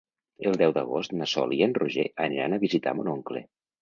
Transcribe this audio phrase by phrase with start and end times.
[0.51, 3.45] El deu d'agost na Sol i en Roger aniran a visitar mon oncle.